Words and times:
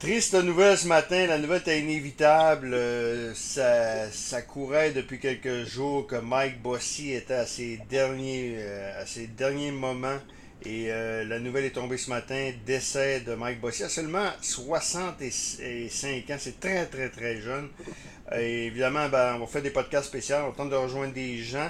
Triste 0.00 0.32
nouvelle 0.32 0.78
ce 0.78 0.88
matin, 0.88 1.26
la 1.26 1.36
nouvelle 1.36 1.60
était 1.60 1.78
inévitable. 1.78 2.72
Euh, 2.72 3.34
ça, 3.34 4.10
ça, 4.10 4.40
courait 4.40 4.92
depuis 4.92 5.18
quelques 5.18 5.66
jours 5.66 6.06
que 6.06 6.16
Mike 6.16 6.62
Bossy 6.62 7.12
était 7.12 7.34
à 7.34 7.44
ses 7.44 7.78
derniers, 7.90 8.54
euh, 8.56 9.02
à 9.02 9.04
ses 9.04 9.26
derniers 9.26 9.72
moments. 9.72 10.16
Et 10.64 10.86
euh, 10.90 11.24
la 11.24 11.38
nouvelle 11.38 11.66
est 11.66 11.72
tombée 11.74 11.98
ce 11.98 12.08
matin, 12.08 12.50
décès 12.64 13.20
de 13.20 13.34
Mike 13.34 13.60
Bossy 13.60 13.84
à 13.84 13.90
seulement 13.90 14.30
65 14.40 15.10
ans. 16.30 16.36
C'est 16.38 16.60
très, 16.60 16.86
très, 16.86 17.10
très 17.10 17.42
jeune. 17.42 17.68
Évidemment, 18.32 19.06
ben, 19.10 19.34
on 19.36 19.40
va 19.40 19.46
faire 19.48 19.60
des 19.60 19.68
podcasts 19.68 20.08
spéciaux. 20.08 20.36
On 20.48 20.52
tente 20.52 20.70
de 20.70 20.76
rejoindre 20.76 21.12
des 21.12 21.36
gens. 21.42 21.68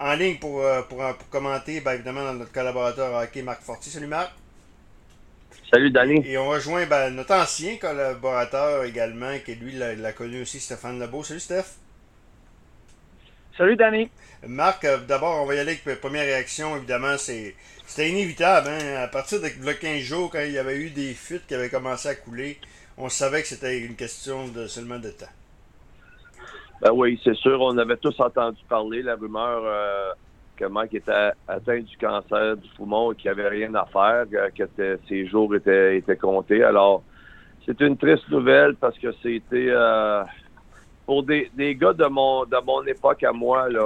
en 0.00 0.14
ligne 0.14 0.38
pour, 0.38 0.64
pour, 0.88 1.04
commenter, 1.28 1.82
ben, 1.82 1.92
évidemment, 1.92 2.32
notre 2.32 2.52
collaborateur 2.52 3.22
hockey, 3.22 3.42
Marc 3.42 3.60
Forti. 3.60 3.90
Salut 3.90 4.06
Marc. 4.06 4.32
Salut, 5.72 5.90
Danny. 5.90 6.20
Et 6.26 6.36
on 6.36 6.48
rejoint 6.48 6.84
ben, 6.86 7.10
notre 7.10 7.32
ancien 7.32 7.76
collaborateur 7.76 8.82
également, 8.82 9.38
qui 9.44 9.54
lui 9.54 9.72
l'a 9.72 10.12
connu 10.12 10.42
aussi, 10.42 10.58
Stéphane 10.58 10.98
Lebeau. 10.98 11.22
Salut, 11.22 11.38
Steph. 11.38 11.78
Salut, 13.56 13.76
Danny. 13.76 14.10
Marc, 14.48 14.84
euh, 14.84 14.98
d'abord, 15.06 15.42
on 15.42 15.46
va 15.46 15.54
y 15.54 15.58
aller 15.60 15.72
avec 15.72 15.86
la 15.86 15.94
première 15.94 16.24
réaction. 16.24 16.76
Évidemment, 16.76 17.16
c'était 17.16 18.08
inévitable. 18.08 18.68
Hein? 18.68 18.96
À 19.02 19.06
partir 19.06 19.40
de 19.40 19.48
15 19.48 20.00
jours, 20.00 20.30
quand 20.32 20.40
il 20.40 20.52
y 20.52 20.58
avait 20.58 20.76
eu 20.76 20.90
des 20.90 21.14
fuites 21.14 21.46
qui 21.46 21.54
avaient 21.54 21.68
commencé 21.68 22.08
à 22.08 22.16
couler, 22.16 22.58
on 22.96 23.08
savait 23.08 23.42
que 23.42 23.48
c'était 23.48 23.78
une 23.78 23.94
question 23.94 24.48
de 24.48 24.66
seulement 24.66 24.98
de 24.98 25.10
temps. 25.10 25.26
Ben 26.80 26.90
oui, 26.92 27.20
c'est 27.22 27.36
sûr. 27.36 27.60
On 27.60 27.78
avait 27.78 27.98
tous 27.98 28.18
entendu 28.18 28.60
parler 28.68 29.02
la 29.02 29.14
rumeur. 29.14 29.62
Euh, 29.64 30.10
que 30.60 30.66
Mike 30.66 30.94
était 30.94 31.30
atteint 31.48 31.80
du 31.80 31.96
cancer 31.96 32.56
du 32.56 32.68
poumon 32.76 33.12
et 33.12 33.16
qu'il 33.16 33.32
n'y 33.32 33.40
avait 33.40 33.48
rien 33.48 33.74
à 33.74 33.86
faire, 33.86 34.26
euh, 34.34 34.50
que 34.56 34.98
ses 35.08 35.26
jours 35.26 35.54
étaient, 35.54 35.96
étaient 35.96 36.16
comptés. 36.16 36.62
Alors, 36.62 37.02
c'est 37.64 37.80
une 37.80 37.96
triste 37.96 38.28
nouvelle 38.28 38.74
parce 38.76 38.98
que 38.98 39.10
c'était 39.22 39.70
euh, 39.70 40.22
pour 41.06 41.22
des, 41.22 41.50
des, 41.54 41.74
gars 41.74 41.94
de 41.94 42.04
mon 42.04 42.44
de 42.44 42.58
mon 42.64 42.84
époque 42.84 43.22
à 43.24 43.32
moi 43.32 43.68
là. 43.70 43.80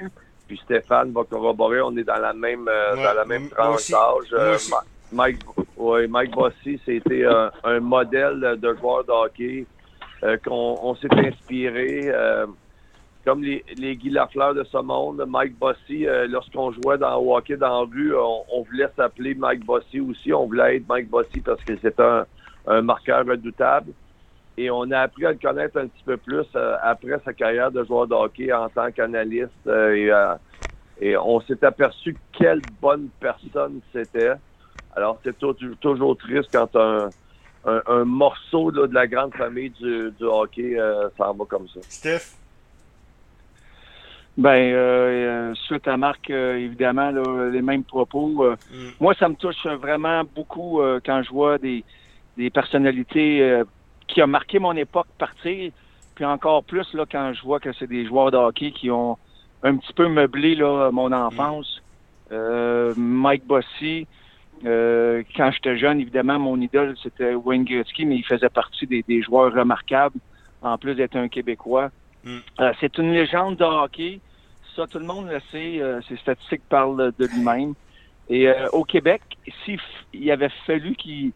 Euh, 0.00 0.08
puis 0.48 0.60
Stéphane 0.64 1.12
va 1.12 1.24
corroborer, 1.24 1.80
on 1.80 1.96
est 1.96 2.04
dans 2.04 2.20
la 2.20 2.32
même 2.32 2.64
dans 2.64 3.14
la 3.14 3.24
même 3.24 3.48
tranche 3.48 3.90
d'âge. 3.90 4.70
Mike, 5.12 5.40
ouais, 5.76 6.06
Mike 6.06 6.32
Bossy, 6.32 6.80
c'était 6.84 7.24
un, 7.24 7.50
un, 7.62 7.80
modèle 7.80 8.58
de 8.58 8.74
joueur 8.74 9.04
de 9.04 9.12
hockey 9.12 9.66
qu'on 10.44 10.78
on, 10.82 10.96
s'est 10.96 11.12
inspiré 11.12 12.10
comme 13.24 13.42
les, 13.42 13.64
les 13.78 13.96
Guy 13.96 14.10
Lafleur 14.10 14.54
de 14.54 14.64
ce 14.64 14.76
monde, 14.78 15.24
Mike 15.26 15.58
Bossy, 15.58 16.06
euh, 16.06 16.26
lorsqu'on 16.28 16.72
jouait 16.72 16.98
dans 16.98 17.18
hockey 17.18 17.56
dans 17.56 17.80
la 17.80 17.90
rue, 17.90 18.14
on, 18.14 18.62
voulait 18.62 18.88
s'appeler 18.96 19.34
Mike 19.34 19.64
Bossy 19.64 20.00
aussi. 20.00 20.32
On 20.32 20.46
voulait 20.46 20.76
être 20.76 20.88
Mike 20.88 21.08
Bossy 21.08 21.40
parce 21.40 21.62
que 21.64 21.72
c'est 21.80 21.98
un, 22.00 22.26
un, 22.66 22.82
marqueur 22.82 23.24
redoutable. 23.26 23.92
Et 24.56 24.70
on 24.70 24.90
a 24.90 25.00
appris 25.00 25.24
à 25.24 25.32
le 25.32 25.38
connaître 25.38 25.78
un 25.78 25.86
petit 25.86 26.02
peu 26.04 26.16
plus 26.16 26.46
euh, 26.54 26.76
après 26.82 27.18
sa 27.24 27.32
carrière 27.32 27.72
de 27.72 27.82
joueur 27.84 28.06
de 28.06 28.14
hockey 28.14 28.52
en 28.52 28.68
tant 28.68 28.90
qu'analyste. 28.92 29.50
Euh, 29.66 30.36
et, 31.00 31.08
et, 31.08 31.16
on 31.16 31.40
s'est 31.40 31.64
aperçu 31.64 32.16
quelle 32.32 32.60
bonne 32.80 33.08
personne 33.18 33.80
c'était. 33.92 34.32
Alors, 34.94 35.18
c'est 35.24 35.36
toujours 35.80 36.16
triste 36.18 36.50
quand 36.52 36.76
un, 36.76 37.08
un, 37.64 38.04
morceau 38.04 38.70
de 38.70 38.94
la 38.94 39.06
grande 39.08 39.34
famille 39.34 39.70
du, 39.70 40.12
du 40.12 40.24
hockey 40.24 40.76
s'en 41.16 41.32
va 41.32 41.44
comme 41.46 41.66
ça. 41.68 41.80
Steph? 41.88 42.43
Ben, 44.36 44.72
euh, 44.72 45.52
euh, 45.52 45.54
suite 45.54 45.86
à 45.86 45.96
Marc, 45.96 46.28
euh, 46.28 46.56
évidemment, 46.56 47.12
les 47.52 47.62
mêmes 47.62 47.84
propos. 47.84 48.28
Mm. 48.28 48.54
Moi, 49.00 49.14
ça 49.14 49.28
me 49.28 49.36
touche 49.36 49.64
vraiment 49.80 50.22
beaucoup 50.34 50.80
quand 51.04 51.22
je 51.22 51.30
vois 51.30 51.58
des, 51.58 51.84
des 52.36 52.50
personnalités 52.50 53.62
qui 54.08 54.22
ont 54.22 54.26
marqué 54.26 54.58
mon 54.58 54.74
époque 54.74 55.06
partir, 55.18 55.70
puis 56.14 56.24
encore 56.24 56.64
plus 56.64 56.92
là 56.94 57.04
quand 57.10 57.32
je 57.32 57.42
vois 57.42 57.60
que 57.60 57.72
c'est 57.72 57.86
des 57.86 58.06
joueurs 58.06 58.30
de 58.30 58.36
hockey 58.36 58.72
qui 58.72 58.90
ont 58.90 59.16
un 59.62 59.76
petit 59.76 59.92
peu 59.92 60.08
meublé 60.08 60.54
là, 60.56 60.90
mon 60.90 61.12
enfance. 61.12 61.80
Mike 62.96 63.46
Bossy, 63.46 64.08
quand 64.64 65.50
j'étais 65.52 65.78
jeune, 65.78 66.00
évidemment, 66.00 66.40
mon 66.40 66.60
idole, 66.60 66.96
c'était 67.00 67.34
Wayne 67.34 67.64
Gretzky, 67.64 68.04
mais 68.04 68.16
il 68.16 68.24
faisait 68.24 68.48
partie 68.48 68.86
des, 68.86 69.04
des 69.06 69.22
joueurs 69.22 69.54
remarquables, 69.54 70.18
en 70.60 70.76
plus 70.76 70.96
d'être 70.96 71.16
un 71.16 71.28
Québécois. 71.28 71.90
Mm. 72.24 72.38
Euh, 72.60 72.72
c'est 72.80 72.98
une 72.98 73.12
légende 73.12 73.56
de 73.56 73.64
hockey. 73.64 74.20
Ça, 74.74 74.86
tout 74.86 74.98
le 74.98 75.06
monde 75.06 75.28
le 75.28 75.40
sait. 75.52 75.80
Euh, 75.80 76.00
ces 76.08 76.16
statistiques 76.16 76.62
parlent 76.68 77.12
de 77.18 77.26
lui-même. 77.26 77.74
Et 78.28 78.48
euh, 78.48 78.68
au 78.72 78.84
Québec, 78.84 79.22
s'il 79.64 80.30
avait 80.30 80.50
fallu 80.66 80.94
qu'il 80.94 81.32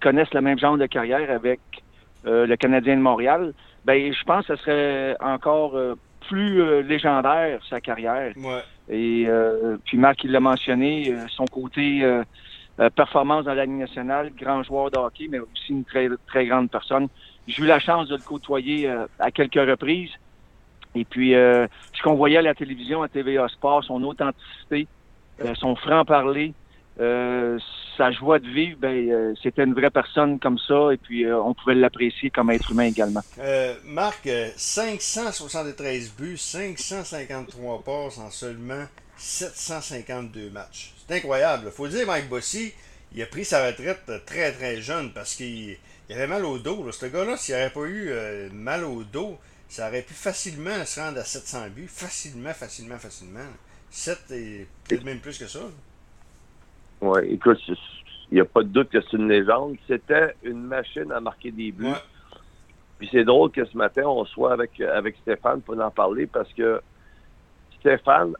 connaisse 0.00 0.32
le 0.32 0.40
même 0.40 0.58
genre 0.58 0.78
de 0.78 0.86
carrière 0.86 1.28
avec 1.28 1.58
le 2.24 2.54
Canadien 2.54 2.96
de 2.96 3.00
Montréal, 3.00 3.52
ben 3.84 4.12
je 4.12 4.22
pense 4.22 4.46
que 4.46 4.54
ce 4.54 4.62
serait 4.62 5.16
encore 5.18 5.76
plus 6.28 6.84
légendaire 6.84 7.58
sa 7.68 7.80
carrière. 7.80 8.32
Et 8.88 9.26
puis 9.84 9.98
Marc, 9.98 10.22
il 10.22 10.30
l'a 10.30 10.38
mentionné, 10.38 11.12
son 11.30 11.46
côté 11.46 12.08
performance 12.94 13.46
dans 13.46 13.54
la 13.54 13.64
Ligue 13.64 13.80
nationale, 13.80 14.30
grand 14.38 14.62
joueur 14.62 14.92
de 14.92 14.98
hockey, 14.98 15.26
mais 15.28 15.40
aussi 15.40 15.70
une 15.70 15.84
très, 15.84 16.08
très 16.28 16.46
grande 16.46 16.70
personne. 16.70 17.08
J'ai 17.48 17.62
eu 17.62 17.66
la 17.66 17.80
chance 17.80 18.08
de 18.08 18.16
le 18.16 18.22
côtoyer 18.22 18.88
euh, 18.88 19.06
à 19.18 19.30
quelques 19.30 19.54
reprises. 19.54 20.10
Et 20.94 21.04
puis, 21.04 21.34
euh, 21.34 21.66
ce 21.94 22.02
qu'on 22.02 22.14
voyait 22.14 22.38
à 22.38 22.42
la 22.42 22.54
télévision, 22.54 23.02
à 23.02 23.08
TVA 23.08 23.48
Sport, 23.48 23.82
son 23.84 24.02
authenticité, 24.04 24.86
euh, 25.42 25.54
son 25.54 25.74
franc-parler, 25.74 26.52
sa 27.96 28.12
joie 28.12 28.38
de 28.38 28.46
vivre, 28.46 28.78
ben, 28.78 29.34
c'était 29.42 29.64
une 29.64 29.74
vraie 29.74 29.90
personne 29.90 30.38
comme 30.38 30.58
ça. 30.58 30.92
Et 30.92 30.98
puis, 30.98 31.26
on 31.32 31.54
pouvait 31.54 31.74
l'apprécier 31.74 32.30
comme 32.30 32.50
être 32.50 32.70
humain 32.70 32.84
également. 32.84 33.22
Marc, 33.84 34.28
573 34.56 36.14
buts, 36.16 36.36
553 36.36 37.82
passes 37.82 38.18
en 38.18 38.30
seulement 38.30 38.84
752 39.16 40.50
matchs. 40.50 40.92
C'est 41.08 41.16
incroyable. 41.16 41.70
faut 41.70 41.88
dire, 41.88 42.06
Mike 42.06 42.28
Bossy, 42.28 42.72
il 43.14 43.22
a 43.22 43.26
pris 43.26 43.44
sa 43.44 43.66
retraite 43.66 44.10
très, 44.26 44.52
très 44.52 44.80
jeune 44.80 45.12
parce 45.12 45.34
qu'il 45.34 45.76
il 46.08 46.14
avait 46.14 46.26
mal 46.26 46.44
au 46.44 46.58
dos. 46.58 46.90
Ce 46.92 47.06
gars-là, 47.06 47.36
s'il 47.36 47.54
n'avait 47.54 47.70
pas 47.70 47.84
eu 47.84 48.08
euh, 48.08 48.48
mal 48.52 48.84
au 48.84 49.02
dos, 49.02 49.38
ça 49.68 49.88
aurait 49.88 50.02
pu 50.02 50.14
facilement 50.14 50.84
se 50.84 51.00
rendre 51.00 51.18
à 51.18 51.24
700 51.24 51.70
buts. 51.74 51.88
Facilement, 51.88 52.52
facilement, 52.52 52.98
facilement. 52.98 53.40
7 53.90 54.30
et 54.32 54.66
peut-être 54.84 55.04
même 55.04 55.20
plus 55.20 55.38
que 55.38 55.46
ça. 55.46 55.60
Oui, 57.00 57.20
écoute, 57.30 57.58
il 57.68 58.34
n'y 58.34 58.40
a 58.40 58.44
pas 58.44 58.62
de 58.62 58.68
doute 58.68 58.90
que 58.90 59.00
c'est 59.00 59.16
une 59.16 59.28
légende. 59.28 59.76
C'était 59.86 60.34
une 60.42 60.62
machine 60.62 61.10
à 61.12 61.20
marquer 61.20 61.50
des 61.50 61.72
buts. 61.72 61.94
Puis 62.98 63.08
c'est 63.10 63.24
drôle 63.24 63.50
que 63.50 63.64
ce 63.64 63.76
matin, 63.76 64.02
on 64.04 64.24
soit 64.26 64.52
avec, 64.52 64.80
avec 64.80 65.16
Stéphane 65.22 65.60
pour 65.62 65.78
en 65.80 65.90
parler 65.90 66.26
parce 66.26 66.52
que 66.52 66.80
Stéphane, 67.82 68.34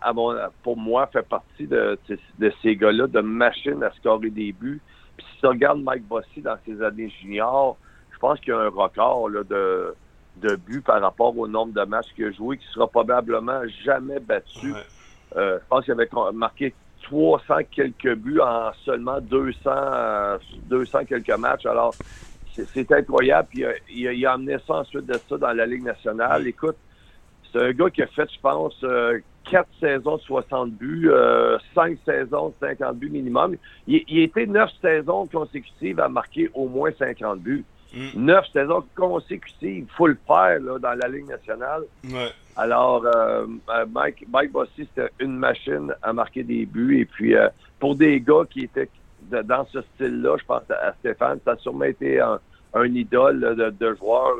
pour 0.62 0.76
moi, 0.76 1.08
fait 1.08 1.28
partie 1.28 1.66
de, 1.66 1.98
de 2.38 2.52
ces 2.62 2.76
gars-là, 2.76 3.08
de 3.08 3.20
machine 3.20 3.82
à 3.82 3.90
scorer 3.90 4.30
des 4.30 4.52
buts. 4.52 4.80
Puis 5.16 5.26
si 5.32 5.40
tu 5.40 5.46
regardes 5.46 5.82
Mike 5.82 6.06
Bossy 6.06 6.40
dans 6.40 6.56
ses 6.64 6.80
années 6.80 7.12
juniors, 7.20 7.76
je 8.12 8.18
pense 8.18 8.38
qu'il 8.38 8.50
y 8.50 8.56
a 8.56 8.60
un 8.60 8.68
record 8.68 9.30
de, 9.30 9.94
de 10.36 10.54
buts 10.54 10.80
par 10.80 11.00
rapport 11.00 11.36
au 11.36 11.48
nombre 11.48 11.72
de 11.72 11.84
matchs 11.84 12.12
qu'il 12.14 12.26
a 12.26 12.30
joué 12.30 12.56
qui 12.56 12.66
sera 12.72 12.86
probablement 12.86 13.62
jamais 13.84 14.20
battu. 14.20 14.74
Euh, 15.36 15.58
je 15.60 15.68
pense 15.68 15.84
qu'il 15.84 15.92
avait 15.92 16.08
marqué 16.32 16.72
300 17.02 17.54
quelques 17.72 18.14
buts 18.14 18.40
en 18.40 18.72
seulement 18.84 19.20
200, 19.20 19.70
200 20.68 21.04
quelques 21.06 21.36
matchs. 21.36 21.66
Alors, 21.66 21.94
c'est 22.52 22.92
incroyable. 22.92 23.48
Puis, 23.50 23.64
il, 23.90 24.24
a, 24.24 24.32
amené 24.34 24.56
ça 24.66 24.74
ensuite 24.74 25.06
de 25.06 25.18
ça 25.28 25.36
dans 25.36 25.52
la 25.52 25.66
Ligue 25.66 25.82
nationale. 25.82 26.46
Écoute, 26.46 26.76
c'est 27.50 27.60
un 27.60 27.72
gars 27.72 27.90
qui 27.90 28.02
a 28.02 28.06
fait, 28.06 28.30
je 28.32 28.40
pense, 28.40 28.76
euh, 28.84 29.18
quatre 29.50 29.68
saisons 29.80 30.16
de 30.16 30.22
60 30.22 30.70
buts, 30.72 31.08
euh, 31.10 31.58
cinq 31.74 31.98
saisons 32.04 32.48
de 32.48 32.54
50 32.60 32.96
buts 32.96 33.10
minimum. 33.10 33.56
Il, 33.86 34.02
il 34.08 34.20
était 34.20 34.46
neuf 34.46 34.70
saisons 34.80 35.26
consécutives 35.26 36.00
à 36.00 36.08
marquer 36.08 36.50
au 36.54 36.68
moins 36.68 36.90
50 36.98 37.40
buts. 37.40 37.64
Mm. 37.94 38.24
Neuf 38.24 38.46
saisons 38.52 38.84
consécutives, 38.94 39.84
il 39.88 39.94
faut 39.96 40.06
le 40.06 40.18
faire 40.26 40.60
là, 40.60 40.78
dans 40.78 40.94
la 40.94 41.08
Ligue 41.08 41.28
nationale. 41.28 41.82
Alors, 42.56 43.04
euh, 43.06 43.46
euh, 43.70 43.86
Mike, 43.92 44.26
Mike 44.32 44.52
Bossy, 44.52 44.88
c'était 44.94 45.10
une 45.18 45.36
machine 45.36 45.94
à 46.02 46.12
marquer 46.12 46.42
des 46.42 46.66
buts. 46.66 47.00
Et 47.00 47.04
puis, 47.04 47.34
pour 47.78 47.94
des 47.94 48.20
gars 48.20 48.44
qui 48.48 48.60
étaient 48.60 48.88
dans 49.30 49.66
ce 49.66 49.82
style-là, 49.94 50.36
je 50.38 50.44
pense 50.44 50.62
à 50.70 50.92
Stéphane, 51.00 51.38
ça 51.44 51.52
a 51.52 51.56
sûrement 51.56 51.84
été 51.84 52.20
un, 52.20 52.38
idole 52.74 53.40
de, 53.40 53.70
de 53.70 53.94
joueur 53.96 54.34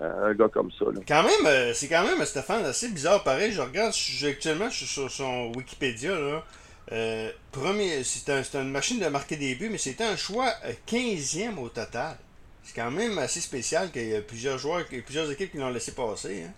un 0.00 0.34
gars 0.34 0.48
comme 0.48 0.70
ça. 0.72 0.84
Quand 1.06 1.22
même, 1.22 1.46
euh, 1.46 1.72
c'est 1.74 1.88
quand 1.88 2.04
même, 2.04 2.24
Stéphane, 2.24 2.64
assez 2.64 2.88
bizarre. 2.88 3.22
Pareil, 3.24 3.52
je 3.52 3.60
regarde, 3.60 3.92
actuellement, 4.26 4.70
je 4.70 4.76
suis 4.76 4.86
sur 4.86 5.10
son 5.10 5.52
Wikipédia. 5.56 6.14
Là. 6.14 6.44
Euh, 6.92 7.30
premier, 7.52 8.02
c'est 8.04 8.30
une 8.54 8.70
machine 8.70 9.00
de 9.00 9.06
marquer 9.08 9.36
des 9.36 9.54
buts, 9.54 9.68
mais 9.70 9.78
c'était 9.78 10.04
un 10.04 10.16
choix 10.16 10.48
15e 10.86 11.58
euh, 11.58 11.62
au 11.62 11.68
total. 11.68 12.16
C'est 12.62 12.80
quand 12.80 12.90
même 12.90 13.18
assez 13.18 13.40
spécial 13.40 13.90
qu'il 13.90 14.04
y 14.04 14.12
ait 14.12 14.20
plusieurs 14.20 14.58
joueurs, 14.58 14.84
plusieurs 15.04 15.30
équipes 15.30 15.52
qui 15.52 15.58
l'ont 15.58 15.70
laissé 15.70 15.94
passer. 15.94 16.44
Hein. 16.46 16.52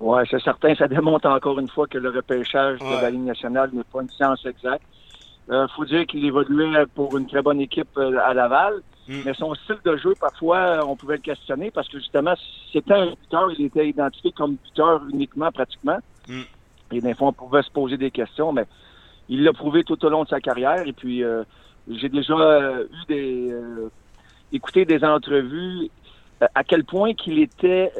Oui, 0.00 0.22
c'est 0.30 0.40
certain. 0.42 0.74
Ça 0.74 0.88
démontre 0.88 1.28
encore 1.28 1.58
une 1.60 1.68
fois 1.68 1.86
que 1.86 1.98
le 1.98 2.10
repêchage 2.10 2.78
de 2.78 3.02
la 3.02 3.10
Ligue 3.10 3.24
nationale 3.24 3.70
n'est 3.72 3.84
pas 3.84 4.02
une 4.02 4.10
science 4.10 4.44
exacte. 4.44 4.84
Il 5.48 5.66
faut 5.76 5.84
dire 5.84 6.06
qu'il 6.06 6.24
évoluait 6.24 6.86
pour 6.94 7.16
une 7.16 7.26
très 7.26 7.42
bonne 7.42 7.60
équipe 7.60 7.96
à 7.96 8.34
Laval. 8.34 8.82
Mm. 9.08 9.20
Mais 9.24 9.34
son 9.34 9.54
style 9.54 9.78
de 9.84 9.96
jeu, 9.96 10.14
parfois, 10.18 10.86
on 10.86 10.96
pouvait 10.96 11.16
le 11.16 11.22
questionner 11.22 11.70
parce 11.70 11.88
que 11.88 11.98
justement, 11.98 12.34
c'était 12.72 12.94
un 12.94 13.10
buteur, 13.10 13.50
il 13.58 13.66
était 13.66 13.88
identifié 13.88 14.32
comme 14.32 14.56
buteur 14.56 15.02
uniquement, 15.12 15.50
pratiquement. 15.50 15.98
Mm. 16.28 16.42
Et 16.92 17.00
des 17.00 17.14
fois, 17.14 17.28
on 17.28 17.32
pouvait 17.32 17.62
se 17.62 17.70
poser 17.70 17.96
des 17.96 18.10
questions, 18.10 18.52
mais 18.52 18.66
il 19.28 19.42
l'a 19.44 19.52
prouvé 19.52 19.82
tout 19.84 20.02
au 20.04 20.08
long 20.08 20.24
de 20.24 20.28
sa 20.28 20.40
carrière. 20.40 20.86
Et 20.86 20.92
puis, 20.92 21.24
euh, 21.24 21.42
j'ai 21.88 22.08
déjà 22.08 22.34
euh, 22.34 22.84
eu 22.84 23.06
des, 23.08 23.50
euh, 23.50 23.88
écouté 24.52 24.84
des 24.84 25.02
entrevues 25.04 25.90
à 26.54 26.64
quel 26.64 26.82
point 26.82 27.14
qu'il 27.14 27.38
était 27.38 27.92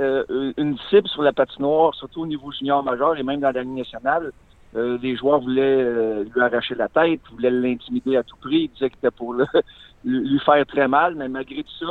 une 0.57 0.77
cible 0.91 1.07
sur 1.07 1.23
la 1.23 1.33
patinoire, 1.33 1.95
surtout 1.95 2.23
au 2.23 2.27
niveau 2.27 2.51
junior 2.51 2.83
majeur 2.83 3.17
et 3.17 3.23
même 3.23 3.39
dans 3.39 3.53
la 3.53 3.63
Ligue 3.63 3.79
nationale. 3.79 4.33
Les 4.75 5.17
joueurs 5.17 5.41
voulaient 5.41 6.25
lui 6.25 6.41
arracher 6.41 6.75
la 6.75 6.89
tête, 6.89 7.21
voulaient 7.31 7.51
l'intimider 7.51 8.17
à 8.17 8.23
tout 8.23 8.37
prix. 8.37 8.63
Ils 8.63 8.71
disaient 8.71 8.91
que 8.91 8.97
c'était 8.97 9.11
pour 9.11 9.35
lui 10.05 10.39
faire 10.41 10.65
très 10.67 10.89
mal, 10.89 11.15
mais 11.15 11.29
malgré 11.29 11.63
tout 11.63 11.87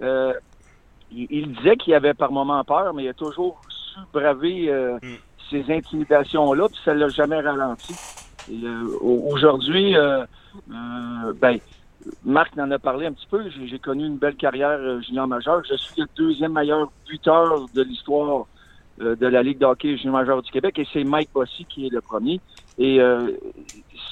ça, 0.00 0.36
il, 1.10 1.52
disait 1.54 1.76
qu'il 1.76 1.94
avait 1.94 2.14
par 2.14 2.30
moments 2.30 2.62
peur, 2.64 2.94
mais 2.94 3.04
il 3.04 3.08
a 3.08 3.14
toujours 3.14 3.60
su 3.68 4.00
braver 4.12 4.98
mm. 5.02 5.08
ces 5.50 5.64
intimidations-là, 5.68 6.68
puis 6.68 6.80
ça 6.84 6.94
l'a 6.94 7.08
jamais 7.08 7.40
ralenti. 7.40 7.94
Euh, 8.50 8.98
aujourd'hui, 9.00 9.96
euh, 9.96 10.24
euh, 10.70 11.32
ben, 11.40 11.58
Marc 12.24 12.56
en 12.58 12.70
a 12.70 12.78
parlé 12.78 13.06
un 13.06 13.12
petit 13.12 13.26
peu. 13.26 13.44
J'ai 13.64 13.78
connu 13.78 14.06
une 14.06 14.18
belle 14.18 14.36
carrière 14.36 14.78
junior 15.02 15.26
majeur. 15.26 15.62
Je 15.68 15.76
suis 15.76 16.00
le 16.00 16.06
deuxième 16.16 16.52
meilleur 16.52 16.90
buteur 17.08 17.66
de 17.74 17.82
l'histoire 17.82 18.46
de 18.98 19.26
la 19.26 19.42
Ligue 19.42 19.58
d'hockey 19.58 19.96
junior 19.96 20.14
majeur 20.14 20.42
du 20.42 20.50
Québec 20.50 20.78
et 20.78 20.86
c'est 20.92 21.04
Mike 21.04 21.30
Bossy 21.34 21.64
qui 21.66 21.86
est 21.86 21.90
le 21.90 22.00
premier. 22.00 22.40
Et 22.78 22.98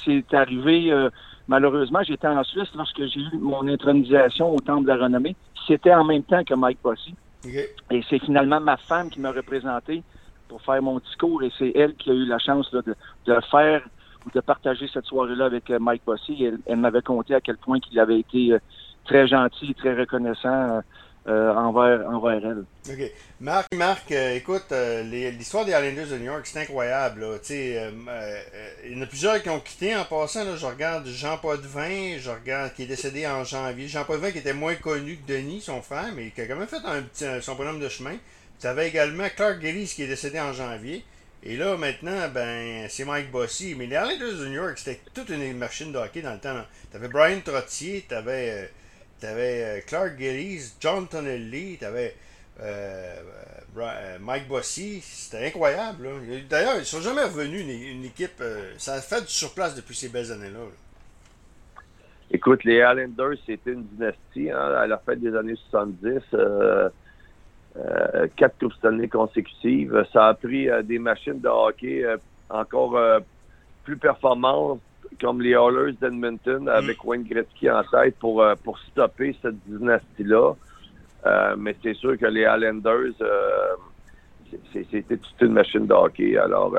c'est 0.04 0.34
arrivé, 0.34 0.92
malheureusement, 1.48 2.02
j'étais 2.02 2.26
en 2.26 2.42
Suisse 2.44 2.68
lorsque 2.74 3.04
j'ai 3.06 3.20
eu 3.20 3.38
mon 3.40 3.66
intronisation 3.66 4.54
au 4.54 4.60
Temple 4.60 4.84
de 4.84 4.88
la 4.88 4.96
Renommée. 4.96 5.36
C'était 5.66 5.94
en 5.94 6.04
même 6.04 6.22
temps 6.22 6.44
que 6.44 6.54
Mike 6.54 6.78
Bossy. 6.82 7.14
Et 7.90 8.02
c'est 8.08 8.18
finalement 8.18 8.60
ma 8.60 8.76
femme 8.76 9.10
qui 9.10 9.20
m'a 9.20 9.32
représenté 9.32 10.02
pour 10.48 10.62
faire 10.62 10.82
mon 10.82 10.98
discours 10.98 11.42
et 11.42 11.50
c'est 11.58 11.72
elle 11.74 11.94
qui 11.94 12.10
a 12.10 12.14
eu 12.14 12.26
la 12.26 12.38
chance 12.38 12.70
de, 12.70 12.80
de 12.80 12.94
le 13.32 13.40
faire 13.50 13.82
de 14.32 14.40
partager 14.40 14.88
cette 14.92 15.04
soirée-là 15.04 15.46
avec 15.46 15.70
euh, 15.70 15.78
Mike 15.78 16.02
Bossy. 16.06 16.48
Elle, 16.66 16.76
m'avait 16.76 17.02
conté 17.02 17.34
à 17.34 17.40
quel 17.40 17.56
point 17.56 17.80
qu'il 17.80 17.98
avait 17.98 18.20
été 18.20 18.52
euh, 18.52 18.58
très 19.04 19.26
gentil 19.26 19.70
et 19.70 19.74
très 19.74 19.94
reconnaissant 19.94 20.80
euh, 21.26 21.54
envers, 21.54 22.06
envers 22.08 22.44
elle. 22.44 22.64
OK. 22.92 23.12
Marc, 23.40 23.74
Marc 23.74 24.10
écoute, 24.10 24.72
l'histoire 25.04 25.64
des 25.64 25.72
Islanders 25.72 26.08
de 26.08 26.18
New 26.18 26.24
York, 26.24 26.42
c'est 26.44 26.60
incroyable. 26.60 27.26
il 27.50 28.92
y 28.92 28.98
en 28.98 29.02
a 29.02 29.06
plusieurs 29.06 29.42
qui 29.42 29.48
ont 29.48 29.60
quitté 29.60 29.96
en 29.96 30.04
passant. 30.04 30.44
Là, 30.44 30.56
je 30.56 30.66
regarde 30.66 31.06
Jean 31.06 31.38
Potvin, 31.38 32.18
je 32.18 32.30
regarde 32.30 32.72
qui 32.74 32.82
est 32.82 32.86
décédé 32.86 33.26
en 33.26 33.42
janvier. 33.44 33.88
Jean 33.88 34.04
Potvin 34.04 34.30
qui 34.30 34.38
était 34.38 34.52
moins 34.52 34.74
connu 34.74 35.16
que 35.16 35.32
Denis, 35.32 35.60
son 35.62 35.80
frère, 35.80 36.12
mais 36.14 36.30
qui 36.30 36.40
a 36.42 36.46
quand 36.46 36.56
même 36.56 36.68
fait 36.68 36.84
un 36.84 37.02
petit, 37.02 37.24
son 37.40 37.54
bonhomme 37.54 37.80
de 37.80 37.88
chemin. 37.88 38.16
Tu 38.60 38.66
avais 38.66 38.88
également 38.88 39.28
Clark 39.34 39.60
Gillies 39.60 39.92
qui 39.94 40.02
est 40.02 40.08
décédé 40.08 40.40
en 40.40 40.52
janvier. 40.52 41.04
Et 41.42 41.56
là, 41.56 41.76
maintenant, 41.76 42.28
ben, 42.32 42.86
c'est 42.88 43.04
Mike 43.04 43.30
Bossy. 43.30 43.74
Mais 43.76 43.86
les 43.86 43.96
Islanders 43.96 44.38
de 44.38 44.46
New 44.46 44.54
York, 44.54 44.78
c'était 44.78 45.00
toute 45.12 45.28
une 45.28 45.56
machine 45.56 45.92
de 45.92 45.98
hockey 45.98 46.22
dans 46.22 46.32
le 46.32 46.38
temps. 46.38 46.64
T'avais 46.90 47.08
Brian 47.08 47.40
Trottier, 47.44 48.06
t'avais 48.08 48.50
avais 48.50 48.70
euh, 49.26 49.80
Clark 49.86 50.18
Gillies, 50.18 50.74
John 50.80 51.06
Tonelli, 51.06 51.78
t'avais 51.78 52.14
euh, 52.60 53.16
euh, 53.76 54.18
Mike 54.20 54.48
Bossy. 54.48 55.00
C'était 55.02 55.46
incroyable. 55.46 56.08
D'ailleurs, 56.48 56.76
ils 56.78 56.84
sont 56.84 57.00
jamais 57.00 57.24
revenus, 57.24 57.62
une, 57.62 58.04
équipe. 58.04 58.42
ça 58.78 58.94
a 58.94 59.00
fait 59.00 59.22
du 59.22 59.28
surplace 59.28 59.74
depuis 59.74 59.94
ces 59.94 60.08
belles 60.08 60.32
années-là. 60.32 60.60
Écoute, 62.30 62.64
les 62.64 62.78
Islanders, 62.78 63.38
c'était 63.46 63.72
une 63.72 63.84
dynastie 63.84 64.50
hein, 64.50 64.72
à 64.74 64.86
la 64.86 64.98
fin 64.98 65.14
des 65.16 65.34
années 65.36 65.56
70. 65.70 66.22
Euh, 67.76 68.28
quatre 68.36 68.56
Coupes 68.58 68.72
Stanley 68.74 69.08
consécutives. 69.08 70.06
Ça 70.12 70.28
a 70.28 70.34
pris 70.34 70.68
des 70.84 70.98
machines 70.98 71.40
de 71.40 71.48
hockey 71.48 72.04
encore 72.48 72.98
plus 73.84 73.96
performantes 73.96 74.80
comme 75.20 75.40
les 75.40 75.50
Oilers 75.50 75.94
d'Edmonton 76.00 76.68
avec 76.68 77.02
mm. 77.02 77.08
Wayne 77.08 77.24
Gretzky 77.24 77.70
en 77.70 77.82
tête 77.84 78.16
pour, 78.18 78.44
pour 78.62 78.78
stopper 78.78 79.36
cette 79.42 79.56
dynastie-là. 79.66 80.54
mais 81.56 81.74
c'est 81.82 81.94
sûr 81.94 82.18
que 82.18 82.26
les 82.26 82.42
Islanders, 82.42 83.14
c'était 84.72 85.16
toute 85.16 85.40
une 85.40 85.52
machine 85.52 85.86
de 85.86 85.94
hockey. 85.94 86.36
Alors, 86.36 86.76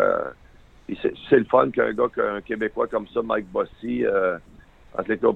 c'est 1.30 1.38
le 1.38 1.46
fun 1.46 1.70
qu'un 1.72 1.94
gars, 1.94 2.10
qu'un 2.14 2.42
Québécois 2.42 2.88
comme 2.88 3.08
ça, 3.08 3.22
Mike 3.22 3.48
Bossy, 3.52 4.06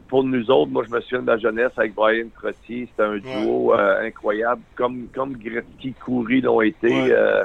pour 0.08 0.24
nous 0.24 0.52
autres, 0.52 0.72
moi, 0.72 0.84
je 0.88 0.94
me 0.94 1.02
souviens 1.02 1.22
de 1.22 1.28
la 1.28 1.38
jeunesse 1.38 1.72
avec 1.78 1.94
Brian 1.94 2.28
Trottier. 2.36 2.88
C'était 2.90 3.04
un 3.04 3.18
duo 3.18 3.74
euh, 3.74 4.06
incroyable, 4.06 4.62
comme, 4.76 5.08
comme 5.14 5.34
Gretzky, 5.34 5.94
Coury 5.94 6.42
l'ont 6.42 6.62
été. 6.62 7.12
Euh, 7.12 7.44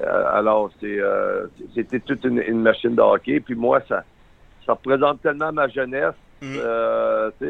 euh, 0.00 0.24
alors, 0.32 0.70
c'était 1.74 2.00
toute 2.00 2.24
une, 2.24 2.60
machine 2.60 2.94
de 2.94 3.00
hockey. 3.00 3.40
Puis 3.40 3.54
moi, 3.54 3.80
ça, 3.88 4.04
ça 4.68 4.74
représente 4.74 5.22
tellement 5.22 5.50
ma 5.50 5.66
jeunesse. 5.66 6.14
Mm. 6.42 6.58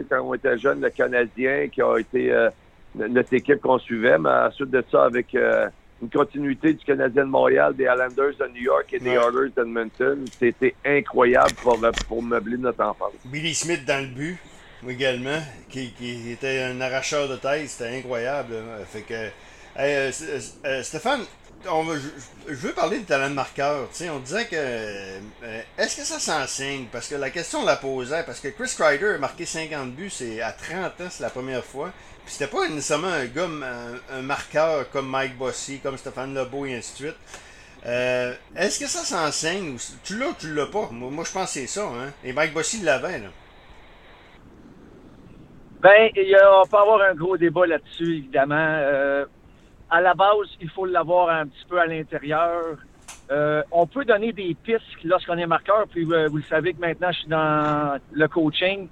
quand 0.09 0.23
on 0.23 0.35
était 0.35 0.57
jeune, 0.57 0.81
le 0.81 0.91
Canadien, 0.91 1.69
qui 1.69 1.83
a 1.83 1.99
été 1.99 2.49
notre 2.95 3.35
équipe 3.35 3.61
qu'on 3.61 3.79
suivait, 3.79 4.17
mais 4.19 4.31
ensuite 4.31 4.71
de 4.71 4.83
ça, 4.91 5.05
avec 5.05 5.35
une 5.35 6.09
continuité 6.11 6.73
du 6.73 6.85
Canadien 6.85 7.25
de 7.25 7.31
Montréal, 7.31 7.75
des 7.75 7.85
Islanders 7.85 8.37
de 8.39 8.47
New 8.55 8.63
York 8.63 8.87
et 8.93 9.01
des 9.01 9.11
Oilers 9.11 9.51
d'Edmonton. 9.55 10.25
C'était 10.39 10.75
incroyable 10.87 11.53
pour, 11.63 11.79
pour 12.07 12.23
meubler 12.23 12.57
notre 12.57 12.83
enfance. 12.83 13.13
Billy 13.25 13.53
Smith 13.53 13.85
dans 13.85 14.01
le 14.01 14.15
but 14.15 14.39
également, 14.87 15.41
qui, 15.69 15.93
était 16.31 16.63
un 16.63 16.81
arracheur 16.81 17.29
de 17.29 17.37
tête, 17.37 17.69
c'était 17.69 17.99
incroyable. 17.99 18.55
Fait 18.87 19.03
que, 19.03 19.31
euh, 19.79 20.83
euh, 21.67 21.71
Stéphane, 21.71 21.85
je, 22.47 22.55
veux 22.55 22.73
parler 22.73 22.99
du 22.99 23.05
talent 23.05 23.31
de 23.31 23.35
marqueur. 23.35 23.89
on 24.13 24.19
disait 24.19 24.47
que. 24.47 24.57
Euh, 24.57 25.63
est-ce 25.77 25.97
que 25.97 26.05
ça 26.05 26.19
s'enseigne? 26.19 26.87
Parce 26.93 27.09
que 27.09 27.15
la 27.15 27.31
question 27.31 27.61
on 27.61 27.65
la 27.65 27.77
posait. 27.77 28.23
Parce 28.25 28.41
que 28.41 28.49
Chris 28.49 28.73
Kreider 28.77 29.15
a 29.15 29.19
marqué 29.19 29.45
50 29.45 29.93
buts 29.93 30.13
à 30.43 30.53
30 30.53 31.01
ans, 31.01 31.09
c'est 31.11 31.23
la 31.23 31.31
première 31.31 31.65
fois 31.65 31.93
c'était 32.29 32.51
pas 32.51 32.69
nécessairement 32.69 33.09
un 33.09 33.27
gars, 33.27 33.49
un, 34.13 34.23
marqueur 34.23 34.89
comme 34.91 35.09
Mike 35.09 35.37
Bossy, 35.37 35.81
comme 35.81 35.97
Stéphane 35.97 36.35
Lebeau 36.35 36.67
et 36.67 36.77
ainsi 36.77 36.93
de 36.93 37.09
suite. 37.09 37.17
Euh, 37.87 38.35
est-ce 38.57 38.81
que 38.81 38.87
ça 38.87 39.01
s'enseigne? 39.01 39.77
Tu 40.05 40.19
l'as 40.19 40.29
ou 40.29 40.35
tu 40.39 40.53
l'as 40.53 40.67
pas? 40.67 40.89
Moi, 40.91 41.25
je 41.25 41.33
pense 41.33 41.55
que 41.55 41.61
c'est 41.61 41.67
ça. 41.67 41.85
Hein? 41.85 42.13
Et 42.25 42.33
Mike 42.33 42.53
Bossy 42.53 42.83
l'avait. 42.83 43.19
Là. 43.19 43.29
Ben, 45.81 46.11
on 46.17 46.67
peut 46.67 46.77
avoir 46.77 47.03
un 47.03 47.15
gros 47.15 47.37
débat 47.37 47.67
là-dessus, 47.67 48.19
évidemment. 48.19 48.57
Euh, 48.57 49.25
à 49.91 50.01
la 50.01 50.15
base, 50.15 50.49
il 50.61 50.69
faut 50.71 50.85
l'avoir 50.85 51.31
un 51.31 51.47
petit 51.47 51.65
peu 51.69 51.81
à 51.81 51.87
l'intérieur. 51.87 52.77
Euh, 53.31 53.63
on 53.71 53.87
peut 53.87 54.05
donner 54.05 54.33
des 54.33 54.55
pistes 54.55 54.83
lorsqu'on 55.05 55.39
est 55.39 55.47
marqueur, 55.47 55.87
puis 55.91 56.05
vous 56.05 56.13
le 56.13 56.43
savez 56.43 56.73
que 56.75 56.81
maintenant, 56.81 57.11
je 57.13 57.19
suis 57.19 57.29
dans 57.29 57.99
le 58.13 58.29
coaching. 58.29 58.89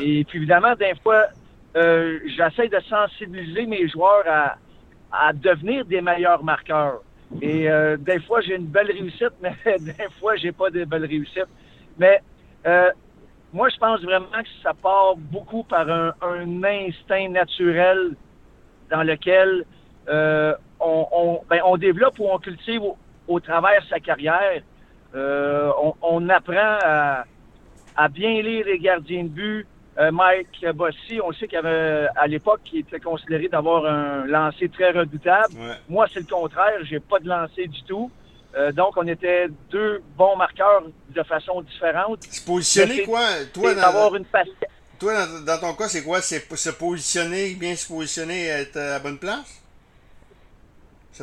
Et 0.00 0.24
puis 0.24 0.38
évidemment, 0.38 0.74
des 0.74 0.94
fois, 1.02 1.26
euh, 1.76 2.18
j'essaie 2.36 2.68
de 2.68 2.80
sensibiliser 2.88 3.66
mes 3.66 3.88
joueurs 3.88 4.24
à, 4.26 4.56
à, 5.12 5.32
devenir 5.32 5.84
des 5.84 6.00
meilleurs 6.00 6.42
marqueurs. 6.42 7.02
Et 7.40 7.70
euh, 7.70 7.96
des 7.96 8.20
fois, 8.20 8.40
j'ai 8.40 8.56
une 8.56 8.66
belle 8.66 8.90
réussite, 8.90 9.32
mais 9.42 9.54
des 9.64 10.08
fois, 10.18 10.36
j'ai 10.36 10.52
pas 10.52 10.70
de 10.70 10.84
belles 10.84 11.06
réussites. 11.06 11.48
Mais 11.98 12.20
euh, 12.66 12.90
moi, 13.52 13.68
je 13.68 13.76
pense 13.78 14.00
vraiment 14.02 14.26
que 14.26 14.48
ça 14.62 14.74
part 14.74 15.16
beaucoup 15.16 15.62
par 15.62 15.88
un, 15.88 16.12
un 16.20 16.64
instinct 16.64 17.28
naturel 17.28 18.16
dans 18.90 19.02
lequel 19.04 19.64
euh, 20.08 20.54
on, 20.78 21.06
on, 21.12 21.40
ben, 21.48 21.60
on, 21.64 21.76
développe 21.76 22.18
ou 22.18 22.26
on 22.30 22.38
cultive 22.38 22.82
au, 22.82 22.96
au 23.28 23.40
travers 23.40 23.82
de 23.82 23.86
sa 23.88 24.00
carrière. 24.00 24.62
Euh, 25.14 25.70
on, 25.82 25.94
on, 26.02 26.28
apprend 26.28 26.78
à, 26.82 27.24
à, 27.96 28.08
bien 28.08 28.42
lire 28.42 28.66
les 28.66 28.78
gardiens 28.78 29.24
de 29.24 29.28
but, 29.28 29.66
euh, 29.98 30.10
Mike 30.12 30.64
Bossy, 30.74 31.20
on 31.22 31.32
sait 31.32 31.48
qu'il 31.48 31.58
avait 31.58 32.06
à 32.16 32.26
l'époque 32.26 32.60
qui 32.64 32.78
était 32.78 33.00
considéré 33.00 33.48
d'avoir 33.48 33.84
un 33.84 34.24
lancer 34.24 34.68
très 34.68 34.92
redoutable. 34.92 35.54
Moi, 35.88 36.06
c'est 36.12 36.20
le 36.20 36.26
contraire, 36.26 36.78
j'ai 36.84 37.00
pas 37.00 37.18
de 37.18 37.28
lancer 37.28 37.66
du 37.66 37.82
tout. 37.84 38.10
Euh, 38.56 38.72
donc, 38.72 38.96
on 38.96 39.06
était 39.06 39.48
deux 39.70 40.02
bons 40.16 40.36
marqueurs 40.36 40.82
de 41.14 41.22
façon 41.22 41.60
différente. 41.62 42.22
Se 42.24 42.44
positionner 42.44 43.02
quoi? 43.02 43.20
Toi, 43.52 43.74
dans, 43.74 44.14
une 44.14 44.24
toi 44.98 45.26
dans, 45.46 45.60
ton 45.60 45.74
cas, 45.74 45.88
c'est 45.88 46.02
quoi? 46.02 46.20
C'est 46.20 46.40
se 46.56 46.70
positionner, 46.70 47.54
bien 47.54 47.76
se 47.76 47.86
positionner, 47.86 48.46
être 48.46 48.76
à 48.76 48.98
bonne 48.98 49.18
place? 49.18 49.59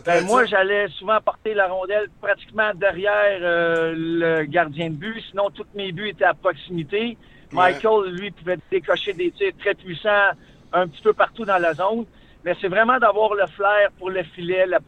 Ben, 0.06 0.26
moi, 0.26 0.46
j'allais 0.46 0.88
souvent 0.90 1.20
porter 1.22 1.54
la 1.54 1.68
rondelle 1.68 2.08
pratiquement 2.22 2.72
derrière 2.76 3.40
euh, 3.42 3.94
le 3.96 4.44
gardien 4.46 4.90
de 4.90 4.96
but. 4.96 5.24
Sinon, 5.30 5.50
tous 5.50 5.66
mes 5.76 5.92
buts 5.92 6.10
étaient 6.10 6.26
à 6.26 6.34
proximité. 6.34 7.18
Michael, 7.52 8.12
lui, 8.12 8.32
pouvait 8.32 8.58
décocher 8.70 9.14
des 9.14 9.32
tirs 9.32 9.54
très 9.60 9.74
puissants 9.74 10.32
un 10.74 10.88
petit 10.88 11.02
peu 11.02 11.14
partout 11.14 11.46
dans 11.46 11.58
la 11.58 11.74
zone. 11.74 12.06
Mais 12.44 12.54
c'est 12.62 12.68
vraiment 12.68 13.00
d'avoir 13.00 13.34
le 13.34 13.48
flair 13.48 13.90
pour 13.98 14.10
le 14.10 14.24
filet, 14.24 14.66
euh, 14.72 14.80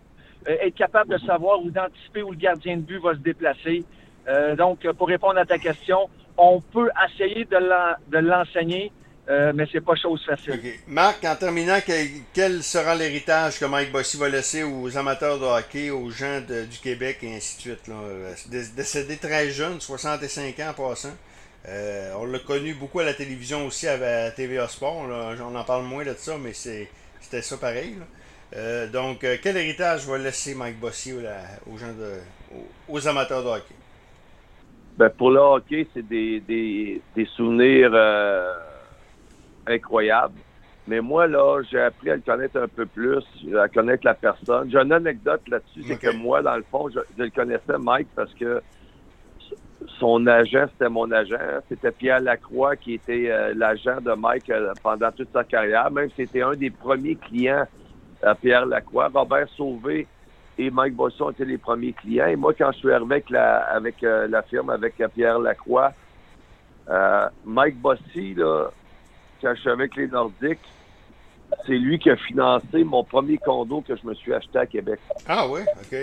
être 0.46 0.76
capable 0.76 1.12
de 1.12 1.18
savoir 1.18 1.62
ou 1.62 1.72
d'anticiper 1.72 2.22
où 2.22 2.32
le 2.32 2.38
gardien 2.38 2.78
de 2.78 2.82
but 2.82 3.00
va 3.00 3.14
se 3.14 3.20
déplacer. 3.20 3.86
Euh, 4.28 4.56
donc, 4.56 4.88
pour 4.92 5.08
répondre 5.08 5.40
à 5.40 5.46
ta 5.46 5.58
question, 5.58 6.10
on 6.38 6.62
peut 6.62 6.90
essayer 7.06 7.46
de 7.46 8.18
l'enseigner. 8.18 8.92
Euh, 9.30 9.52
mais 9.54 9.68
c'est 9.72 9.82
pas 9.82 9.96
chose 9.96 10.26
facile. 10.26 10.60
Marc, 10.88 11.24
en 11.24 11.36
terminant, 11.36 11.78
quel, 12.34 12.64
sera 12.64 12.96
l'héritage 12.96 13.60
que 13.60 13.66
Mike 13.66 13.92
Bossy 13.92 14.18
va 14.18 14.28
laisser 14.28 14.64
aux 14.64 14.98
amateurs 14.98 15.38
de 15.38 15.46
hockey, 15.46 15.92
aux 15.92 16.10
gens 16.10 16.42
du 16.42 16.78
Québec 16.82 17.20
et 17.22 17.36
ainsi 17.36 17.58
de 17.58 17.62
suite? 17.62 17.88
Là? 17.88 17.96
Décédé 18.76 19.18
très 19.18 19.52
jeune, 19.52 19.80
65 19.80 20.60
ans 20.60 20.70
en 20.70 20.74
passant. 20.74 21.16
Euh, 21.68 22.14
on 22.18 22.26
l'a 22.26 22.40
connu 22.40 22.74
beaucoup 22.74 23.02
à 23.02 23.04
la 23.04 23.14
télévision 23.14 23.68
aussi 23.68 23.88
à, 23.88 24.32
TVA 24.32 24.68
Sport. 24.68 24.96
On 24.98 25.56
en 25.56 25.64
parle 25.64 25.84
moins 25.84 26.06
de 26.06 26.16
ça, 26.16 26.36
mais 26.40 26.54
c'était 26.54 27.42
ça 27.44 27.58
pareil. 27.58 27.98
Euh, 28.56 28.88
donc, 28.88 29.24
quel 29.44 29.58
héritage 29.58 30.08
va 30.08 30.18
laisser 30.18 30.56
Mike 30.56 30.80
Bossy 30.80 31.14
aux, 31.14 31.78
gens 31.78 31.94
de, 31.94 32.16
aux, 32.88 33.08
amateurs 33.08 33.44
de 33.44 33.50
hockey? 33.50 33.76
Ben, 34.98 35.10
pour 35.10 35.30
le 35.30 35.40
hockey, 35.40 35.86
c'est 35.94 36.08
des, 36.08 36.40
des, 36.40 37.00
des, 37.16 37.26
souvenirs 37.36 37.94
incroyable. 39.70 40.36
Mais 40.90 41.02
moi, 41.02 41.28
là, 41.28 41.62
j'ai 41.70 41.80
appris 41.80 42.10
à 42.10 42.16
le 42.16 42.22
connaître 42.22 42.60
un 42.60 42.68
peu 42.68 42.88
plus, 42.88 43.24
à 43.56 43.68
connaître 43.68 44.04
la 44.06 44.16
personne. 44.16 44.72
J'ai 44.72 44.80
une 44.80 44.92
anecdote 44.92 45.42
là-dessus, 45.48 45.84
c'est 45.88 46.00
que 46.00 46.12
moi, 46.16 46.42
dans 46.42 46.56
le 46.56 46.64
fond, 46.64 46.90
je, 46.90 47.00
le 47.24 47.30
connaissais, 47.30 47.78
Mike, 47.78 48.08
parce 48.16 48.34
que 48.34 48.60
son 50.00 50.26
agent, 50.26 50.66
c'était 50.72 50.90
mon 50.90 51.12
agent. 51.12 51.38
C'était 51.70 51.92
Pierre 51.92 52.22
Lacroix 52.22 52.76
qui 52.76 52.96
était 52.96 53.30
euh, 53.30 53.54
l'agent 53.56 54.02
de 54.02 54.14
Mike 54.14 54.50
euh, 54.50 54.74
pendant 54.82 55.12
toute 55.12 55.32
sa 55.32 55.44
carrière. 55.44 55.92
Même 55.92 56.10
c'était 56.18 56.42
un 56.42 56.56
des 56.56 56.72
premiers 56.72 57.16
clients 57.16 57.66
à 58.24 58.34
Pierre 58.34 58.66
Lacroix. 58.66 59.10
Robert 59.14 59.48
Sauvé 59.56 60.08
et 60.58 60.72
Mike 60.72 60.96
Bosson 60.96 61.30
étaient 61.30 61.46
les 61.46 61.60
premiers 61.60 61.94
clients. 61.94 62.28
Et 62.28 62.36
moi, 62.36 62.54
quand 62.58 62.72
je 62.72 62.80
suis 62.80 62.92
arrivé 62.92 63.12
avec 63.12 63.30
la, 63.30 63.58
avec, 63.66 64.04
euh, 64.04 64.28
la 64.28 64.42
firme, 64.42 64.72
avec 64.72 64.96
Pierre 65.14 65.38
Lacroix, 65.38 65.94
Mike 67.46 67.80
Bossy, 67.80 68.34
là, 68.34 68.72
quand 69.42 69.54
je 69.56 69.62
suis 69.62 69.70
avec 69.70 69.96
les 69.96 70.08
Nordiques, 70.08 70.60
c'est 71.66 71.78
lui 71.78 72.00
qui 72.00 72.10
a 72.10 72.16
financé 72.16 72.84
mon 72.84 73.04
premier 73.04 73.38
condo 73.38 73.82
que 73.82 73.96
je 73.96 74.06
me 74.06 74.14
suis 74.14 74.34
acheté 74.34 74.60
à 74.60 74.66
Québec. 74.66 75.00
Ah 75.28 75.48
oui, 75.48 75.62
OK. 75.82 75.98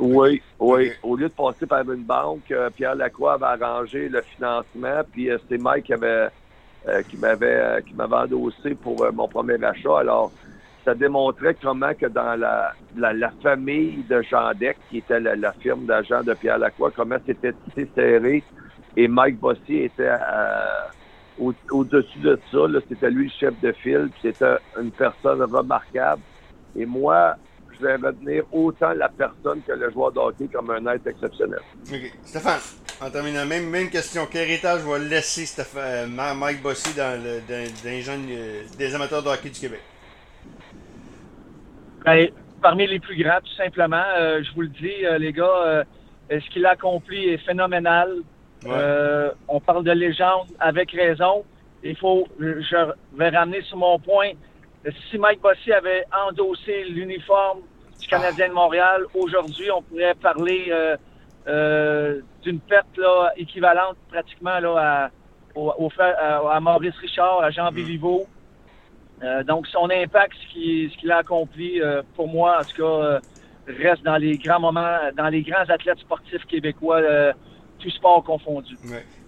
Oui, 0.00 0.42
oui. 0.60 0.92
Au 1.02 1.16
lieu 1.16 1.28
de 1.28 1.34
passer 1.34 1.66
par 1.66 1.90
une 1.90 2.04
banque, 2.04 2.50
euh, 2.52 2.70
Pierre 2.70 2.94
Lacroix 2.94 3.34
avait 3.34 3.64
arrangé 3.64 4.08
le 4.08 4.22
financement, 4.22 5.00
puis 5.10 5.30
euh, 5.30 5.38
c'est 5.48 5.58
Mike 5.58 5.86
qui 5.86 5.92
avait 5.92 6.28
euh, 6.86 7.02
qui 7.02 7.16
m'avait 7.16 7.82
qui 7.82 7.94
m'avait 7.94 8.14
endossé 8.14 8.74
pour 8.76 9.04
mon 9.12 9.26
premier 9.26 9.62
achat. 9.64 9.98
Alors, 9.98 10.30
ça 10.84 10.94
démontrait 10.94 11.56
comment 11.60 11.92
que 11.94 12.06
dans 12.06 12.38
la, 12.38 12.72
la, 12.96 13.30
famille 13.42 14.04
de 14.08 14.22
Jean 14.22 14.52
Deck, 14.54 14.76
qui 14.88 14.98
était 14.98 15.18
la, 15.18 15.52
firme 15.52 15.86
d'agents 15.86 16.22
de 16.22 16.32
Pierre 16.34 16.58
Lacroix, 16.58 16.92
comment 16.94 17.18
c'était 17.26 17.52
serré. 17.94 18.44
Et 18.96 19.08
Mike 19.08 19.38
Bossy 19.38 19.78
était 19.78 20.14
au-dessus 21.38 22.18
de 22.18 22.38
ça, 22.50 22.58
c'était 22.88 23.10
lui 23.10 23.24
le 23.24 23.32
chef 23.38 23.60
de 23.60 23.72
file, 23.72 24.10
c'était 24.20 24.56
une 24.80 24.90
personne 24.90 25.42
remarquable. 25.42 26.22
Et 26.76 26.84
moi, 26.84 27.36
je 27.78 27.86
vais 27.86 27.96
retenir 27.96 28.44
autant 28.52 28.92
la 28.92 29.08
personne 29.08 29.62
que 29.66 29.72
le 29.72 29.90
joueur 29.90 30.12
de 30.12 30.18
hockey 30.18 30.48
comme 30.52 30.70
un 30.70 30.86
être 30.92 31.06
exceptionnel. 31.06 31.60
OK. 31.90 32.12
Stéphane, 32.24 32.60
en 33.00 33.10
terminant, 33.10 33.46
même, 33.46 33.68
même 33.68 33.90
question. 33.90 34.26
Quel 34.30 34.48
héritage 34.48 34.80
va 34.82 34.98
laisser 34.98 35.46
Stéphane, 35.46 36.16
euh, 36.18 36.34
Mike 36.34 36.62
Bossy 36.62 36.96
dans, 36.96 37.20
le, 37.22 37.40
les 37.84 38.02
jeunes, 38.02 38.26
euh, 38.30 38.62
des 38.76 38.94
amateurs 38.94 39.22
de 39.22 39.28
hockey 39.28 39.50
du 39.50 39.60
Québec? 39.60 39.82
Ben, 42.04 42.28
parmi 42.60 42.86
les 42.86 43.00
plus 43.00 43.22
grands, 43.22 43.40
tout 43.40 43.56
simplement. 43.56 44.04
Euh, 44.18 44.42
je 44.42 44.54
vous 44.54 44.62
le 44.62 44.68
dis, 44.68 44.92
les 45.18 45.32
gars, 45.32 45.84
ce 46.30 46.50
qu'il 46.50 46.64
a 46.66 46.70
accompli 46.70 47.28
est 47.30 47.38
phénoménal. 47.38 48.22
Euh, 48.66 49.30
on 49.46 49.60
parle 49.60 49.84
de 49.84 49.92
légende 49.92 50.48
avec 50.58 50.92
raison. 50.92 51.44
Il 51.82 51.96
faut, 51.96 52.26
je 52.38 52.92
vais 53.14 53.28
ramener 53.28 53.62
sur 53.62 53.76
mon 53.76 53.98
point. 53.98 54.32
Si 55.10 55.18
Mike 55.18 55.40
Bossy 55.40 55.72
avait 55.72 56.04
endossé 56.26 56.84
l'uniforme 56.84 57.60
du 58.00 58.06
Canadien 58.08 58.48
de 58.48 58.54
Montréal, 58.54 59.04
aujourd'hui, 59.14 59.70
on 59.70 59.82
pourrait 59.82 60.14
parler 60.14 60.66
euh, 60.70 60.96
euh, 61.46 62.20
d'une 62.42 62.60
perte 62.60 62.96
là, 62.96 63.32
équivalente 63.36 63.96
pratiquement 64.08 64.58
là, 64.58 65.10
à, 65.56 66.52
à, 66.52 66.60
Maurice 66.60 66.96
Richard, 67.00 67.42
à 67.42 67.50
Jean 67.50 67.70
Béliveau. 67.70 68.26
donc, 69.46 69.66
son 69.68 69.88
impact, 69.90 70.34
ce 70.34 70.52
qu'il 70.52 70.90
ce 70.90 71.10
a 71.10 71.18
accompli, 71.18 71.80
pour 72.14 72.28
moi, 72.28 72.58
en 72.60 72.64
tout 72.64 72.82
cas, 72.82 73.20
reste 73.66 74.02
dans 74.02 74.16
les 74.16 74.38
grands 74.38 74.60
moments, 74.60 74.98
dans 75.16 75.28
les 75.28 75.42
grands 75.42 75.68
athlètes 75.68 75.98
sportifs 75.98 76.44
québécois 76.46 77.34
tout 77.78 77.90
sport 77.90 78.24
confondu. 78.24 78.76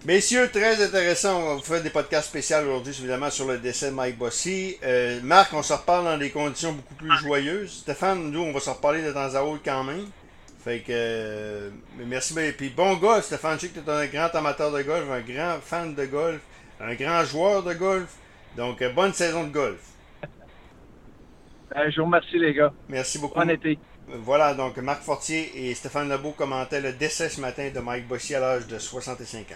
Messieurs, 0.05 0.49
très 0.51 0.83
intéressant. 0.83 1.39
On 1.39 1.47
va 1.47 1.55
vous 1.55 1.61
faire 1.61 1.81
des 1.81 1.89
podcasts 1.89 2.29
spéciaux 2.29 2.57
aujourd'hui, 2.57 2.95
évidemment, 2.99 3.29
sur 3.29 3.47
le 3.47 3.57
décès 3.57 3.91
de 3.91 3.95
Mike 3.95 4.17
Bossy. 4.17 4.77
Euh, 4.83 5.19
Marc, 5.23 5.53
on 5.53 5.61
se 5.63 5.73
reparle 5.73 6.05
dans 6.05 6.17
des 6.17 6.31
conditions 6.31 6.73
beaucoup 6.73 6.95
plus 6.95 7.15
joyeuses. 7.17 7.81
Stéphane, 7.81 8.31
nous, 8.31 8.41
on 8.41 8.51
va 8.51 8.59
se 8.59 8.69
reparler 8.69 9.03
de 9.03 9.11
temps 9.11 9.35
à 9.35 9.41
autre 9.43 9.61
quand 9.63 9.83
même. 9.83 10.05
Fait 10.63 10.79
que, 10.79 10.91
euh, 10.91 11.69
merci. 12.05 12.37
Et 12.39 12.51
puis, 12.51 12.69
bon 12.69 12.95
golf, 12.95 13.25
Stéphane. 13.25 13.55
Je 13.55 13.61
sais 13.61 13.69
que 13.69 13.79
tu 13.79 13.85
es 13.85 13.91
un 13.91 14.05
grand 14.07 14.35
amateur 14.35 14.71
de 14.71 14.81
golf, 14.81 15.05
un 15.09 15.21
grand 15.21 15.59
fan 15.61 15.95
de 15.95 16.05
golf, 16.05 16.41
un 16.79 16.93
grand 16.95 17.23
joueur 17.23 17.63
de 17.63 17.73
golf. 17.73 18.15
Donc, 18.57 18.81
euh, 18.81 18.91
bonne 18.91 19.13
saison 19.13 19.45
de 19.45 19.51
golf. 19.51 19.81
je 21.75 21.99
vous 21.99 22.05
remercie, 22.05 22.37
les 22.37 22.53
gars. 22.53 22.73
Merci 22.89 23.17
beaucoup. 23.19 23.39
Bon 23.39 23.49
été. 23.49 23.79
Voilà, 24.13 24.53
donc 24.53 24.77
Marc 24.77 25.03
Fortier 25.03 25.51
et 25.55 25.73
Stéphane 25.73 26.09
Lebeau 26.09 26.31
commentaient 26.31 26.81
le 26.81 26.91
décès 26.91 27.29
ce 27.29 27.39
matin 27.39 27.69
de 27.73 27.79
Mike 27.79 28.07
Bossy 28.07 28.35
à 28.35 28.41
l'âge 28.41 28.67
de 28.67 28.77
65 28.77 29.51
ans. 29.51 29.55